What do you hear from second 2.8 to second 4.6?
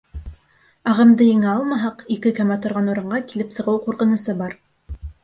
урынға килеп сығыу ҡурҡынысы бар.